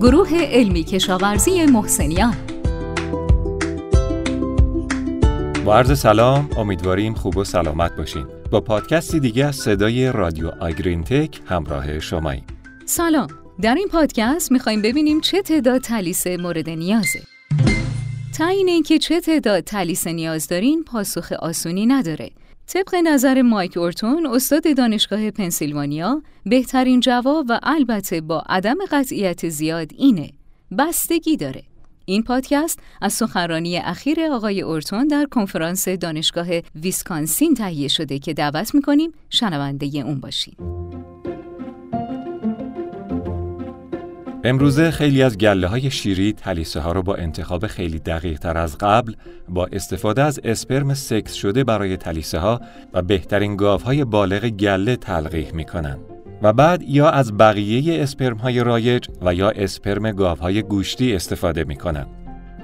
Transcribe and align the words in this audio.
گروه 0.00 0.28
علمی 0.34 0.84
کشاورزی 0.84 1.66
محسنیان. 1.66 2.36
با 5.64 5.76
عرض 5.76 5.98
سلام 5.98 6.50
امیدواریم 6.56 7.14
خوب 7.14 7.36
و 7.36 7.44
سلامت 7.44 7.96
باشین. 7.96 8.26
با 8.50 8.60
پادکستی 8.60 9.20
دیگه 9.20 9.44
از 9.44 9.56
صدای 9.56 10.12
رادیو 10.12 10.48
آگرین 10.60 11.04
تک 11.04 11.40
همراه 11.46 11.98
شماییم. 11.98 12.44
سلام 12.86 13.28
در 13.60 13.74
این 13.74 13.88
پادکست 13.88 14.52
می‌خوایم 14.52 14.82
ببینیم 14.82 15.20
چه 15.20 15.42
تعداد 15.42 15.80
تلیسه 15.80 16.36
مورد 16.36 16.70
نیازه 16.70 17.20
تعیین 18.38 18.68
اینکه 18.68 18.98
چه 18.98 19.20
تعداد 19.20 19.64
تلیسه 19.64 20.12
نیاز 20.12 20.48
دارین 20.48 20.84
پاسخ 20.84 21.32
آسونی 21.32 21.86
نداره. 21.86 22.30
طبق 22.68 22.94
نظر 22.94 23.42
مایک 23.42 23.76
اورتون 23.76 24.26
استاد 24.26 24.76
دانشگاه 24.76 25.30
پنسیلوانیا 25.30 26.22
بهترین 26.46 27.00
جواب 27.00 27.46
و 27.48 27.60
البته 27.62 28.20
با 28.20 28.42
عدم 28.48 28.76
قطعیت 28.90 29.48
زیاد 29.48 29.90
اینه 29.98 30.30
بستگی 30.78 31.36
داره. 31.36 31.62
این 32.04 32.22
پادکست 32.22 32.78
از 33.02 33.12
سخنرانی 33.12 33.76
اخیر 33.76 34.20
آقای 34.32 34.62
اورتون 34.62 35.06
در 35.06 35.26
کنفرانس 35.30 35.88
دانشگاه 35.88 36.46
ویسکانسین 36.74 37.54
تهیه 37.54 37.88
شده 37.88 38.18
که 38.18 38.34
دعوت 38.34 38.74
می‌کنیم 38.74 39.12
شنونده 39.30 39.86
اون 39.86 40.20
باشیم 40.20 40.56
امروزه 44.44 44.90
خیلی 44.90 45.22
از 45.22 45.38
گله 45.38 45.66
های 45.66 45.90
شیری 45.90 46.32
تلیسه 46.32 46.80
ها 46.80 46.92
رو 46.92 47.02
با 47.02 47.14
انتخاب 47.14 47.66
خیلی 47.66 47.98
دقیق 47.98 48.38
تر 48.38 48.58
از 48.58 48.78
قبل 48.78 49.12
با 49.48 49.68
استفاده 49.72 50.22
از 50.22 50.40
اسپرم 50.44 50.94
سکس 50.94 51.34
شده 51.34 51.64
برای 51.64 51.96
تلیسه 51.96 52.38
ها 52.38 52.60
و 52.92 53.02
بهترین 53.02 53.56
گاف 53.56 53.82
های 53.82 54.04
بالغ 54.04 54.48
گله 54.48 54.96
تلقیح 54.96 55.52
می 55.52 55.64
کنن. 55.64 55.98
و 56.42 56.52
بعد 56.52 56.82
یا 56.82 57.10
از 57.10 57.36
بقیه 57.36 58.02
اسپرم 58.02 58.36
های 58.36 58.64
رایج 58.64 59.08
و 59.22 59.34
یا 59.34 59.50
اسپرم 59.50 60.12
گاف 60.12 60.38
های 60.38 60.62
گوشتی 60.62 61.14
استفاده 61.14 61.64
می 61.64 61.76
کنن. 61.76 62.06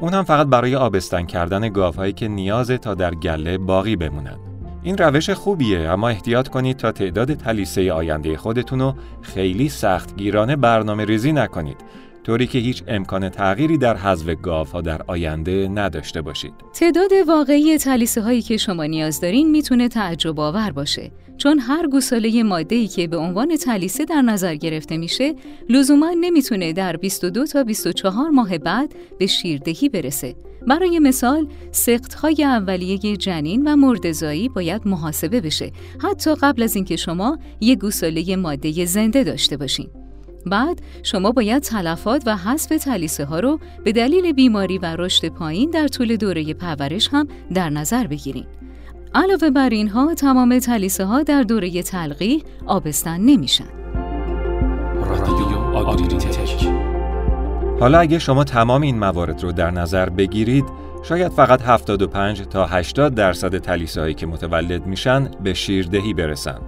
اون 0.01 0.15
هم 0.15 0.25
فقط 0.25 0.47
برای 0.47 0.77
آبستن 0.77 1.27
کردن 1.27 1.69
گاف 1.69 1.97
هایی 1.97 2.13
که 2.13 2.29
نیازه 2.29 2.79
تا 2.79 2.95
در 2.95 3.15
گله 3.15 3.59
باقی 3.59 3.97
بمونن. 3.97 4.54
این 4.85 4.99
روش 4.99 5.31
خوبیه 5.31 5.81
اما 5.81 6.09
احتیاط 6.09 6.49
کنید 6.49 6.77
تا 6.77 6.93
تعداد 6.93 7.35
تلیسه 7.35 7.93
آینده 7.93 8.37
خودتون 8.37 8.81
رو 8.81 8.95
خیلی 9.23 9.69
سختگیرانه 9.69 10.57
برنامه 10.57 11.05
ریزی 11.05 11.33
نکنید 11.33 11.77
طوری 12.25 12.47
که 12.47 12.59
هیچ 12.59 12.83
امکان 12.89 13.29
تغییری 13.29 13.79
در 13.79 13.97
حذف 13.97 14.35
گاف 14.43 14.73
ها 14.73 14.81
در 14.81 15.03
آینده 15.07 15.69
نداشته 15.69 16.23
باشید. 16.23 16.53
تعداد 16.75 17.11
واقعی 17.29 17.79
تلیسه 17.79 18.21
هایی 18.23 18.43
که 18.43 18.57
شما 18.57 18.85
نیاز 18.85 19.21
دارین 19.21 19.51
می‌تونه 19.51 19.89
تعجب 19.89 20.41
آور 20.41 20.71
باشه 20.71 21.11
چون 21.37 21.59
هر 21.59 21.87
گوساله 21.87 22.43
ماده 22.43 22.77
ای 22.77 22.87
که 22.87 23.07
به 23.07 23.17
عنوان 23.17 23.57
تلیسه 23.57 24.05
در 24.05 24.23
نظر 24.23 24.55
گرفته 24.55 24.97
میشه 24.97 25.35
لزوما 25.69 26.15
نمی‌تونه 26.21 26.73
در 26.73 26.97
22 26.97 27.47
تا 27.47 27.65
24 27.65 28.29
ماه 28.31 28.59
بعد 28.59 28.95
به 29.19 29.27
شیردهی 29.27 29.89
برسه. 29.89 30.35
برای 30.67 30.99
مثال 30.99 31.47
سختهای 31.73 32.45
اولیه 32.45 33.17
جنین 33.17 33.69
و 33.69 33.77
مردزایی 33.77 34.49
باید 34.49 34.89
محاسبه 34.89 35.41
بشه 35.41 35.73
حتی 36.03 36.35
قبل 36.35 36.63
از 36.63 36.77
اینکه 36.77 36.97
شما 36.97 37.39
یک 37.61 37.79
گوساله 37.79 38.37
ماده 38.37 38.85
زنده 38.85 39.25
داشته 39.25 39.57
باشین. 39.57 39.91
بعد 40.47 40.81
شما 41.03 41.33
باید 41.33 41.63
تلفات 41.63 42.23
و 42.27 42.37
حذف 42.37 42.69
تلیسه 42.69 43.25
ها 43.25 43.41
رو 43.41 43.61
به 43.85 43.93
دلیل 43.93 44.33
بیماری 44.33 44.79
و 44.79 44.97
رشد 44.99 45.29
پایین 45.29 45.71
در 45.71 45.89
طول 45.89 46.17
دوره 46.17 46.55
پرورش 46.55 47.09
هم 47.13 47.29
در 47.55 47.71
نظر 47.71 48.07
بگیرید. 48.07 48.47
علاوه 49.15 49.51
بر 49.51 49.69
اینها 49.69 50.15
تمام 50.15 50.59
تلیسه 50.59 51.05
ها 51.05 51.23
در 51.23 51.43
دوره 51.43 51.83
تلقیح 51.83 52.43
آبستن 52.67 53.21
نمیشن. 53.21 53.69
حالا 57.81 57.99
اگه 57.99 58.19
شما 58.19 58.45
تمام 58.45 58.83
این 58.83 58.99
موارد 58.99 59.43
رو 59.43 59.53
در 59.53 59.71
نظر 59.71 60.09
بگیرید 60.09 60.65
شاید 61.03 61.33
فقط 61.33 61.63
75 61.63 62.43
تا 62.43 62.67
80 62.67 63.15
درصد 63.15 63.59
تلیسه 63.59 64.01
هایی 64.01 64.15
که 64.15 64.27
متولد 64.27 64.87
میشن 64.87 65.29
به 65.43 65.55
شیردهی 65.55 66.15
برسند. 66.15 66.61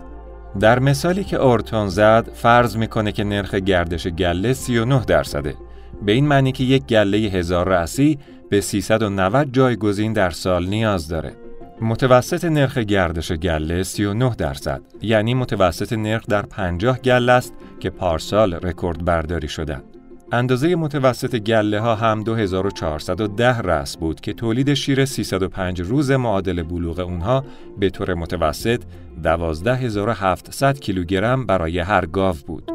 در 0.60 0.78
مثالی 0.78 1.24
که 1.24 1.36
اورتون 1.36 1.88
زد 1.88 2.30
فرض 2.34 2.76
می‌کنه 2.76 3.12
که 3.12 3.24
نرخ 3.24 3.54
گردش 3.54 4.06
گله 4.06 4.52
39 4.52 5.04
درصده. 5.04 5.54
به 6.02 6.12
این 6.12 6.26
معنی 6.26 6.52
که 6.52 6.64
یک 6.64 6.86
گله 6.86 7.18
هزار 7.18 7.68
رأسی 7.68 8.18
به 8.50 8.60
390 8.60 9.48
جایگزین 9.52 10.12
در 10.12 10.30
سال 10.30 10.66
نیاز 10.66 11.08
داره. 11.08 11.32
متوسط 11.80 12.44
نرخ 12.44 12.78
گردش 12.78 13.32
گله 13.32 13.82
39 13.82 14.34
درصد 14.38 14.80
یعنی 15.02 15.34
متوسط 15.34 15.92
نرخ 15.92 16.26
در 16.28 16.42
50 16.42 16.98
گله 16.98 17.32
است 17.32 17.54
که 17.80 17.90
پارسال 17.90 18.54
رکورد 18.54 19.04
برداری 19.04 19.48
شدند 19.48 19.95
اندازه 20.32 20.74
متوسط 20.74 21.36
گله 21.36 21.80
ها 21.80 21.94
هم 21.94 22.22
2410 22.22 23.60
رس 23.60 23.96
بود 23.96 24.20
که 24.20 24.32
تولید 24.32 24.74
شیر 24.74 25.04
305 25.04 25.80
روز 25.80 26.10
معادل 26.10 26.62
بلوغ 26.62 26.98
اونها 26.98 27.44
به 27.78 27.90
طور 27.90 28.14
متوسط 28.14 28.82
12700 29.22 30.80
کیلوگرم 30.80 31.46
برای 31.46 31.78
هر 31.78 32.06
گاو 32.06 32.36
بود. 32.46 32.70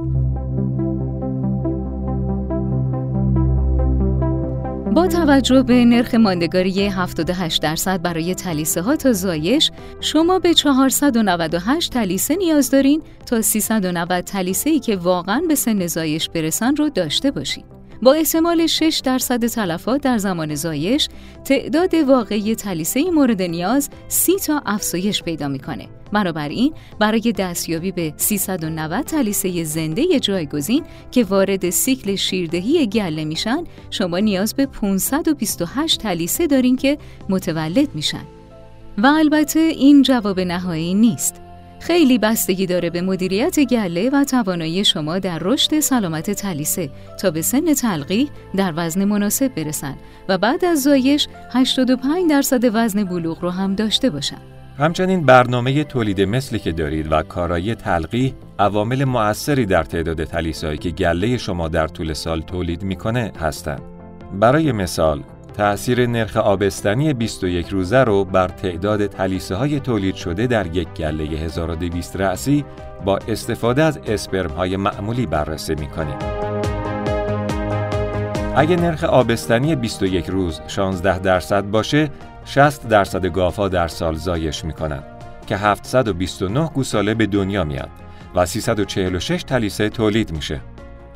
با 4.94 5.07
توجه 5.07 5.63
به 5.63 5.85
نرخ 5.85 6.16
ماندگاری 6.16 6.88
78 6.88 7.62
درصد 7.62 8.02
برای 8.02 8.35
تلیسه 8.35 8.81
ها 8.81 8.96
تا 8.96 9.13
زایش 9.13 9.72
شما 10.00 10.40
به 10.40 10.53
498 10.53 11.94
تلیسه 11.94 12.35
نیاز 12.35 12.72
دارین 12.72 13.02
تا 13.25 13.41
390 13.41 14.24
تلیسه 14.24 14.69
ای 14.69 14.79
که 14.79 14.96
واقعا 14.96 15.41
به 15.47 15.56
سن 15.56 15.88
زایش 15.88 16.29
برسن 16.29 16.75
رو 16.75 16.90
داشته 16.90 17.31
باشید. 17.31 17.66
با 18.02 18.13
احتمال 18.13 18.68
6 18.68 19.02
درصد 19.06 19.46
تلفات 19.46 20.02
در 20.02 20.18
زمان 20.18 20.56
زایش 20.56 21.08
تعداد 21.46 21.94
واقعی 21.94 22.56
تلیسه 22.56 23.12
مورد 23.12 23.41
نیاز 23.41 23.90
30 24.08 24.35
تا 24.35 24.62
افزایش 24.66 25.23
پیدا 25.23 25.47
می‌کنه. 25.47 25.88
بنابراین 26.14 26.74
برای 27.00 27.32
دستیابی 27.32 27.92
به 27.92 28.14
390 28.18 29.06
تلیسه 29.06 29.64
زنده 29.64 30.20
جایگزین 30.20 30.84
که 31.12 31.24
وارد 31.24 31.70
سیکل 31.70 32.16
شیردهی 32.16 32.88
گله 32.88 33.26
میشن 33.26 33.64
شما 33.90 34.20
نیاز 34.20 34.56
به 34.56 34.66
528 34.66 36.02
تلیسه 36.02 36.48
دارین 36.48 36.76
که 36.76 36.98
متولد 37.30 37.96
میشن 37.96 38.24
و 38.98 39.08
البته 39.08 39.60
این 39.60 40.02
جواب 40.02 40.40
نهایی 40.40 40.94
نیست 40.94 41.42
خیلی 41.82 42.18
بستگی 42.18 42.66
داره 42.66 42.90
به 42.90 43.02
مدیریت 43.02 43.60
گله 43.60 44.10
و 44.10 44.24
توانایی 44.24 44.86
شما 44.86 45.20
در 45.20 45.40
رشد 45.40 45.80
سلامت 45.80 46.32
تلیسه 46.32 46.90
تا 47.22 47.32
به 47.32 47.42
سن 47.42 47.74
تلقیح 47.74 48.30
در 48.56 48.74
وزن 48.76 49.06
مناسب 49.06 49.56
برسن 49.56 49.96
و 50.30 50.38
بعد 50.38 50.66
از 50.66 50.82
زایش 50.82 51.28
85 51.52 52.30
درصد 52.30 52.70
وزن 52.74 53.04
بلوغ 53.04 53.42
رو 53.42 53.50
هم 53.50 53.76
داشته 53.76 54.10
باشن. 54.10 54.61
همچنین 54.81 55.25
برنامه 55.25 55.84
تولید 55.84 56.22
مثلی 56.22 56.59
که 56.59 56.72
دارید 56.72 57.12
و 57.12 57.22
کارایی 57.24 57.75
تلقیح 57.75 58.34
عوامل 58.59 59.03
مؤثری 59.03 59.66
در 59.66 59.84
تعداد 59.84 60.24
تلیسایی 60.24 60.78
که 60.78 60.90
گله 60.90 61.38
شما 61.38 61.68
در 61.68 61.88
طول 61.88 62.14
سال 62.14 62.42
تولید 62.42 62.84
می‌کنه 62.84 63.31
هستند. 63.40 63.81
برای 64.40 64.72
مثال 64.72 65.24
تأثیر 65.53 66.08
نرخ 66.08 66.38
آبستنی 66.38 67.14
21 67.14 67.68
روزه 67.68 68.03
رو 68.03 68.25
بر 68.25 68.47
تعداد 68.47 69.08
تلیسه 69.08 69.56
های 69.56 69.80
تولید 69.80 70.16
شده 70.16 70.47
در 70.47 70.75
یک 70.75 70.88
گله 70.88 71.24
1200 71.24 72.16
رأسی 72.16 72.66
با 73.06 73.18
استفاده 73.28 73.84
از 73.84 74.00
اسپرم 74.06 74.52
های 74.52 74.78
معمولی 74.78 75.25
بررسی 75.25 75.75
می 75.75 75.88
کنیم. 75.88 76.18
اگه 78.56 78.75
نرخ 78.75 79.03
آبستنی 79.03 79.75
21 79.75 80.25
روز 80.25 80.62
16 80.68 81.20
درصد 81.20 81.64
باشه 81.64 82.09
60 82.46 82.88
درصد 82.88 83.25
گافا 83.25 83.68
در 83.68 83.88
سال 83.88 84.16
زایش 84.16 84.66
می 84.66 84.74
کنند 84.74 85.03
که 85.47 85.57
729 85.57 86.69
گوساله 86.74 87.13
به 87.13 87.25
دنیا 87.25 87.63
میاد 87.63 87.90
و 88.35 88.46
346 88.46 89.44
تلیسه 89.44 89.90
تولید 89.90 90.31
میشه. 90.31 90.62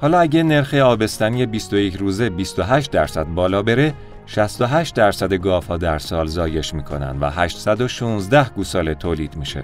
حالا 0.02 0.20
اگه 0.20 0.44
نرخ 0.44 0.74
آبستنی 0.74 1.46
21 1.46 1.96
روزه 1.96 2.30
28 2.30 2.92
درصد 2.92 3.26
بالا 3.26 3.62
بره 3.62 3.94
68 4.26 4.96
درصد 4.96 5.34
گاف 5.34 5.68
ها 5.68 5.78
در 5.78 6.00
سال 6.00 6.28
زایش 6.28 6.74
می‌کنن 6.74 7.20
و 7.20 7.30
816 7.30 8.50
گوساله 8.50 8.96
تولید 8.96 9.36
میشه 9.36 9.64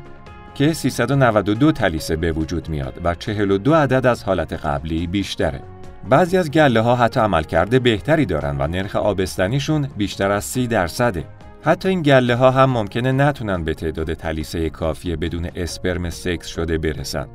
که 0.56 0.74
392 0.74 1.72
تلیسه 1.72 2.16
به 2.16 2.32
وجود 2.32 2.70
میاد 2.70 3.02
و 3.04 3.16
42 3.16 3.74
عدد 3.74 4.06
از 4.06 4.24
حالت 4.24 4.54
قبلی 4.54 5.08
بیشتره. 5.08 5.62
بعضی 6.10 6.38
از 6.38 6.52
گله 6.52 6.82
ها 6.82 6.96
حتی 6.96 7.20
عملکرد 7.20 7.84
بهتری 7.84 8.26
دارن 8.26 8.58
و 8.60 8.68
نرخ 8.68 8.96
آبستنیشون 8.96 9.88
بیشتر 9.98 10.32
از 10.32 10.44
30 10.44 10.68
درصده. 10.68 11.26
حتی 11.64 11.90
این 11.90 12.02
گله 12.02 12.36
ها 12.36 12.52
هم 12.52 12.70
ممکنه 12.70 13.12
نتونن 13.12 13.64
به 13.64 13.74
تعداد 13.74 14.14
تلیسه 14.14 14.70
کافی 14.70 15.16
بدون 15.16 15.50
اسپرم 15.56 16.10
سکس 16.10 16.48
شده 16.48 16.78
برسن. 16.78 17.28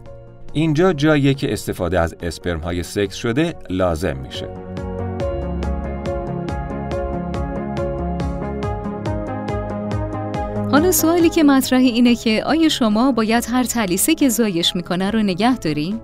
اینجا 0.53 0.93
جاییه 0.93 1.35
که 1.35 1.53
استفاده 1.53 2.01
از 2.01 2.17
اسپرم 2.23 2.61
های 2.61 2.83
سکس 2.83 3.15
شده 3.15 3.55
لازم 3.71 4.17
میشه. 4.17 4.49
حالا 10.71 10.93
سوالی 10.93 11.29
که 11.29 11.43
مطرح 11.43 11.81
اینه 11.81 12.15
که 12.15 12.43
آیا 12.47 12.69
شما 12.69 13.13
باید 13.13 13.47
هر 13.51 13.65
تلیسه 13.65 14.15
که 14.15 14.29
زایش 14.29 14.77
می‌کنه 14.77 15.11
رو 15.11 15.23
نگه 15.23 15.57
دارین؟ 15.57 16.01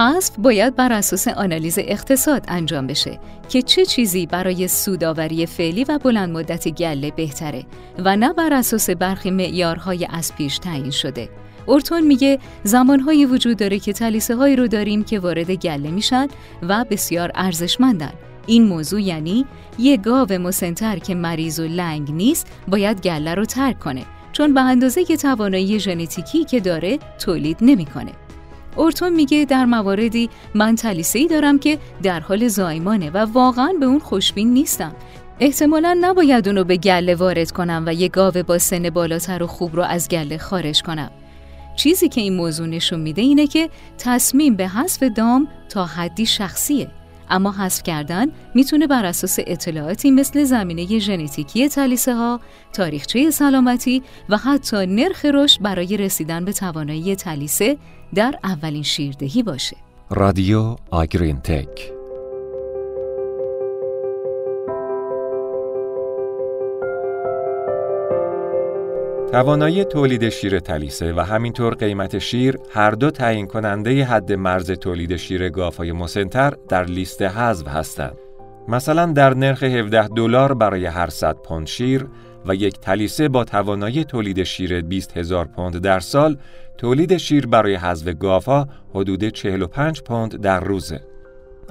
حذف 0.00 0.36
باید 0.38 0.76
بر 0.76 0.92
اساس 0.92 1.28
آنالیز 1.28 1.78
اقتصاد 1.78 2.44
انجام 2.48 2.86
بشه 2.86 3.18
که 3.48 3.62
چه 3.62 3.84
چیزی 3.84 4.26
برای 4.26 4.68
سوداوری 4.68 5.46
فعلی 5.46 5.84
و 5.84 5.98
بلند 5.98 6.30
مدت 6.30 6.68
گله 6.68 7.10
بهتره 7.10 7.64
و 7.98 8.16
نه 8.16 8.32
بر 8.32 8.52
اساس 8.52 8.90
برخی 8.90 9.30
معیارهای 9.30 10.06
از 10.10 10.34
پیش 10.34 10.58
تعیین 10.58 10.90
شده. 10.90 11.28
اورتون 11.66 12.00
میگه 12.00 12.38
زمانهایی 12.64 13.26
وجود 13.26 13.56
داره 13.56 13.78
که 13.78 13.92
تلیسه 13.92 14.36
هایی 14.36 14.56
رو 14.56 14.68
داریم 14.68 15.04
که 15.04 15.18
وارد 15.18 15.50
گله 15.50 15.90
میشن 15.90 16.28
و 16.62 16.84
بسیار 16.90 17.30
ارزشمندن. 17.34 18.12
این 18.46 18.64
موضوع 18.64 19.02
یعنی 19.02 19.46
یه 19.78 19.96
گاو 19.96 20.32
مسنتر 20.32 20.98
که 20.98 21.14
مریض 21.14 21.60
و 21.60 21.64
لنگ 21.64 22.10
نیست 22.12 22.46
باید 22.68 23.00
گله 23.00 23.34
رو 23.34 23.44
ترک 23.44 23.78
کنه 23.78 24.04
چون 24.32 24.54
به 24.54 24.60
اندازه 24.60 25.04
توانایی 25.04 25.80
ژنتیکی 25.80 26.44
که 26.44 26.60
داره 26.60 26.98
تولید 27.18 27.56
نمی‌کنه. 27.60 28.12
اورتون 28.76 29.12
میگه 29.12 29.44
در 29.44 29.64
مواردی 29.64 30.30
من 30.54 30.74
تلیسه 30.76 31.26
دارم 31.26 31.58
که 31.58 31.78
در 32.02 32.20
حال 32.20 32.48
زایمانه 32.48 33.10
و 33.10 33.18
واقعا 33.18 33.72
به 33.80 33.86
اون 33.86 33.98
خوشبین 33.98 34.52
نیستم. 34.52 34.92
احتمالا 35.40 35.98
نباید 36.00 36.48
اونو 36.48 36.64
به 36.64 36.76
گله 36.76 37.14
وارد 37.14 37.50
کنم 37.50 37.84
و 37.86 37.94
یه 37.94 38.08
گاو 38.08 38.34
با 38.46 38.58
سن 38.58 38.90
بالاتر 38.90 39.42
و 39.42 39.46
خوب 39.46 39.76
رو 39.76 39.82
از 39.82 40.08
گله 40.08 40.38
خارج 40.38 40.82
کنم. 40.82 41.10
چیزی 41.76 42.08
که 42.08 42.20
این 42.20 42.36
موضوع 42.36 42.66
نشون 42.66 43.00
میده 43.00 43.22
اینه 43.22 43.46
که 43.46 43.70
تصمیم 43.98 44.56
به 44.56 44.68
حذف 44.68 45.02
دام 45.02 45.48
تا 45.68 45.86
حدی 45.86 46.26
شخصیه. 46.26 46.99
اما 47.30 47.52
حذف 47.52 47.82
کردن 47.82 48.26
می‌تونه 48.54 48.86
بر 48.86 49.04
اساس 49.04 49.38
اطلاعاتی 49.46 50.10
مثل 50.10 50.44
زمینه 50.44 50.98
ژنتیکی 50.98 51.68
تلیسه 51.68 52.14
ها، 52.14 52.40
تاریخچه 52.72 53.30
سلامتی 53.30 54.02
و 54.28 54.36
حتی 54.36 54.86
نرخ 54.86 55.24
رشد 55.24 55.62
برای 55.62 55.96
رسیدن 55.96 56.44
به 56.44 56.52
توانایی 56.52 57.16
تلیسه 57.16 57.76
در 58.14 58.38
اولین 58.44 58.82
شیردهی 58.82 59.42
باشه. 59.42 59.76
رادیو 60.10 60.76
آگرین 60.90 61.40
تک 61.40 61.99
توانایی 69.32 69.84
تولید 69.84 70.28
شیر 70.28 70.60
تلیسه 70.60 71.12
و 71.12 71.20
همینطور 71.20 71.74
قیمت 71.74 72.18
شیر 72.18 72.58
هر 72.70 72.90
دو 72.90 73.10
تعیین 73.10 73.46
کننده 73.46 74.04
حد 74.04 74.32
مرز 74.32 74.70
تولید 74.70 75.16
شیر 75.16 75.48
گافای 75.48 75.92
مسنتر 75.92 76.54
در 76.68 76.84
لیست 76.84 77.22
حذف 77.22 77.68
هستند. 77.68 78.16
مثلا 78.68 79.06
در 79.06 79.34
نرخ 79.34 79.62
17 79.62 80.08
دلار 80.08 80.54
برای 80.54 80.86
هر 80.86 81.10
100 81.10 81.36
پوند 81.36 81.66
شیر 81.66 82.06
و 82.46 82.54
یک 82.54 82.80
تلیسه 82.80 83.28
با 83.28 83.44
توانایی 83.44 84.04
تولید 84.04 84.42
شیر 84.42 84.80
20 84.80 85.16
هزار 85.16 85.44
پوند 85.44 85.78
در 85.78 86.00
سال، 86.00 86.36
تولید 86.78 87.16
شیر 87.16 87.46
برای 87.46 87.74
حذف 87.74 88.08
گافا 88.08 88.68
حدود 88.94 89.24
45 89.24 90.02
پوند 90.02 90.40
در 90.40 90.60
روزه. 90.60 91.09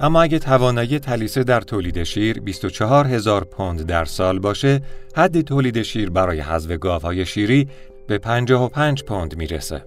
اما 0.00 0.22
اگه 0.22 0.38
توانایی 0.38 0.98
تلیسه 0.98 1.44
در 1.44 1.60
تولید 1.60 2.02
شیر 2.02 2.40
24 2.40 3.06
هزار 3.06 3.44
پوند 3.44 3.82
در 3.82 4.04
سال 4.04 4.38
باشه، 4.38 4.80
حد 5.16 5.40
تولید 5.40 5.82
شیر 5.82 6.10
برای 6.10 6.40
حذف 6.40 6.70
گاوهای 6.78 7.26
شیری 7.26 7.68
به 8.06 8.18
55 8.18 9.04
پوند 9.04 9.36
می‌رسه. 9.36 9.84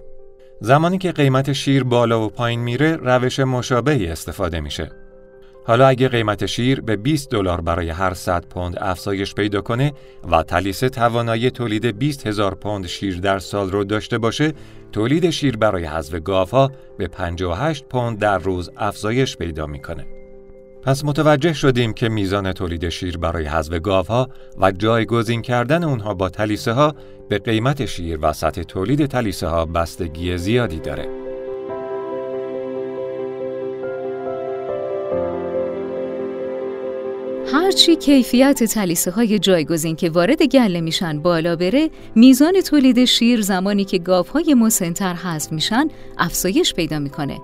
زمانی 0.60 0.98
که 0.98 1.12
قیمت 1.12 1.52
شیر 1.52 1.84
بالا 1.84 2.26
و 2.26 2.28
پایین 2.28 2.60
میره، 2.60 2.96
روش 2.96 3.40
مشابهی 3.40 4.06
استفاده 4.06 4.60
میشه. 4.60 4.90
حالا 5.66 5.86
اگه 5.86 6.08
قیمت 6.08 6.46
شیر 6.46 6.80
به 6.80 6.96
20 6.96 7.30
دلار 7.30 7.60
برای 7.60 7.90
هر 7.90 8.14
100 8.14 8.44
پوند 8.46 8.74
افزایش 8.80 9.34
پیدا 9.34 9.60
کنه 9.60 9.92
و 10.30 10.42
تلیسه 10.42 10.88
توانایی 10.88 11.50
تولید 11.50 11.98
20 11.98 12.26
هزار 12.26 12.54
پوند 12.54 12.86
شیر 12.86 13.20
در 13.20 13.38
سال 13.38 13.70
رو 13.70 13.84
داشته 13.84 14.18
باشه، 14.18 14.52
تولید 14.92 15.30
شیر 15.30 15.56
برای 15.56 15.84
حذف 15.84 16.14
گاوها 16.14 16.70
به 16.98 17.08
58 17.08 17.84
پوند 17.84 18.18
در 18.18 18.38
روز 18.38 18.70
افزایش 18.76 19.36
پیدا 19.36 19.66
می‌کنه. 19.66 20.06
پس 20.82 21.04
متوجه 21.04 21.52
شدیم 21.52 21.92
که 21.92 22.08
میزان 22.08 22.52
تولید 22.52 22.88
شیر 22.88 23.18
برای 23.18 23.44
حذف 23.44 23.80
گاوها 23.80 24.28
و 24.58 24.72
جایگزین 24.72 25.42
کردن 25.42 25.84
اونها 25.84 26.14
با 26.14 26.28
تلیسه 26.28 26.72
ها 26.72 26.94
به 27.28 27.38
قیمت 27.38 27.86
شیر 27.86 28.18
و 28.22 28.32
سطح 28.32 28.62
تولید 28.62 29.06
تلیسه 29.06 29.46
ها 29.46 29.66
بستگی 29.66 30.38
زیادی 30.38 30.78
داره. 30.80 31.23
هرچی 37.54 37.96
کیفیت 37.96 38.64
تلیسه 38.64 39.10
های 39.10 39.38
جایگزین 39.38 39.96
که 39.96 40.10
وارد 40.10 40.42
گله 40.42 40.80
میشن 40.80 41.18
بالا 41.18 41.56
بره 41.56 41.90
میزان 42.14 42.60
تولید 42.60 43.04
شیر 43.04 43.40
زمانی 43.40 43.84
که 43.84 43.98
گاف 43.98 44.28
های 44.28 44.54
مسنتر 44.54 45.14
حذف 45.14 45.52
میشن 45.52 45.88
افزایش 46.18 46.74
پیدا 46.74 46.98
می‌کنه. 46.98 47.40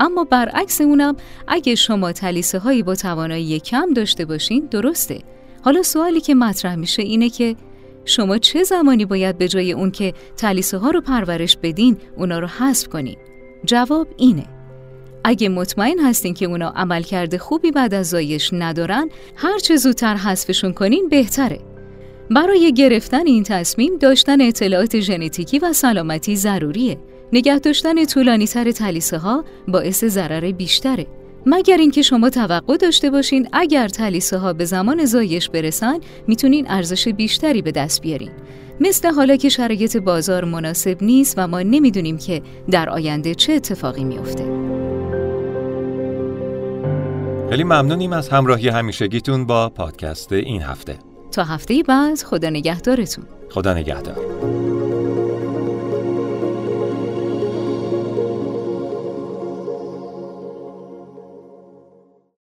اما 0.00 0.24
برعکس 0.24 0.80
اونم 0.80 1.16
اگه 1.48 1.74
شما 1.74 2.12
تلیسه 2.12 2.58
هایی 2.58 2.82
با 2.82 2.94
توانایی 2.94 3.60
کم 3.60 3.92
داشته 3.92 4.24
باشین 4.24 4.68
درسته. 4.70 5.18
حالا 5.62 5.82
سوالی 5.82 6.20
که 6.20 6.34
مطرح 6.34 6.74
میشه 6.74 7.02
اینه 7.02 7.28
که 7.28 7.56
شما 8.04 8.38
چه 8.38 8.62
زمانی 8.62 9.04
باید 9.04 9.38
به 9.38 9.48
جای 9.48 9.72
اون 9.72 9.90
که 9.90 10.14
تلیسه 10.36 10.78
ها 10.78 10.90
رو 10.90 11.00
پرورش 11.00 11.56
بدین 11.56 11.96
اونا 12.16 12.38
رو 12.38 12.46
حذف 12.46 12.88
کنین؟ 12.88 13.16
جواب 13.64 14.08
اینه. 14.16 14.55
اگه 15.28 15.48
مطمئن 15.48 15.98
هستین 15.98 16.34
که 16.34 16.46
اونا 16.46 16.72
عملکرد 16.76 17.36
خوبی 17.36 17.70
بعد 17.70 17.94
از 17.94 18.10
زایش 18.10 18.50
ندارن 18.52 19.08
هر 19.36 19.58
چه 19.58 19.76
زودتر 19.76 20.14
حذفشون 20.14 20.72
کنین 20.72 21.08
بهتره. 21.08 21.58
برای 22.30 22.72
گرفتن 22.74 23.26
این 23.26 23.42
تصمیم 23.42 23.96
داشتن 23.96 24.40
اطلاعات 24.40 25.00
ژنتیکی 25.00 25.58
و 25.58 25.72
سلامتی 25.72 26.36
ضروریه. 26.36 26.98
نگه 27.32 27.58
داشتن 27.58 28.04
طولانی 28.04 28.46
تر 28.46 28.70
تلیسه 28.70 29.18
ها 29.18 29.44
باعث 29.68 30.04
ضرر 30.04 30.52
بیشتره. 30.52 31.06
مگر 31.46 31.76
اینکه 31.76 32.02
شما 32.02 32.30
توقع 32.30 32.76
داشته 32.76 33.10
باشین 33.10 33.48
اگر 33.52 33.88
تلیسه 33.88 34.38
ها 34.38 34.52
به 34.52 34.64
زمان 34.64 35.04
زایش 35.04 35.48
برسن 35.48 35.98
می‌تونین 36.26 36.70
ارزش 36.70 37.08
بیشتری 37.08 37.62
به 37.62 37.72
دست 37.72 38.00
بیارین. 38.02 38.30
مثل 38.80 39.12
حالا 39.12 39.36
که 39.36 39.48
شرایط 39.48 39.96
بازار 39.96 40.44
مناسب 40.44 41.02
نیست 41.02 41.34
و 41.36 41.46
ما 41.46 41.62
نمی‌دونیم 41.62 42.18
که 42.18 42.42
در 42.70 42.90
آینده 42.90 43.34
چه 43.34 43.52
اتفاقی 43.52 44.04
میافته. 44.04 44.75
خیلی 47.50 47.64
ممنونیم 47.64 48.12
از 48.12 48.28
همراهی 48.28 48.68
همیشگیتون 48.68 49.46
با 49.46 49.68
پادکست 49.68 50.32
این 50.32 50.62
هفته. 50.62 50.98
تا 51.32 51.44
هفته 51.44 51.82
بعد 51.88 52.18
خدا 52.22 52.50
نگهدارتون. 52.50 53.24
خدا 53.50 53.74
نگهدار. 53.74 54.16